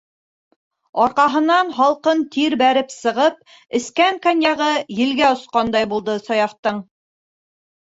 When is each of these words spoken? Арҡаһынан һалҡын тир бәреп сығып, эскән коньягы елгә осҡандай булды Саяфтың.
Арҡаһынан 1.03 1.69
һалҡын 1.79 2.23
тир 2.37 2.55
бәреп 2.63 2.89
сығып, 2.95 3.37
эскән 3.81 4.19
коньягы 4.25 4.73
елгә 5.03 5.31
осҡандай 5.37 5.93
булды 5.95 6.19
Саяфтың. 6.27 6.85